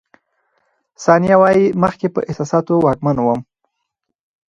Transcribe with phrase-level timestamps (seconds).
[1.03, 3.41] ثانیه وايي، مخکې په احساساتو واکمن وم.